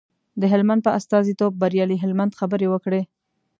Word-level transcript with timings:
د 0.41 0.43
هلمند 0.53 0.81
په 0.83 0.91
استازیتوب 0.99 1.51
بریالي 1.61 1.97
هلمند 2.03 2.37
خبرې 2.39 2.67
وکړې. 2.69 3.01